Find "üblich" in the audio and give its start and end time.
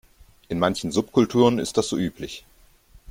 1.99-2.43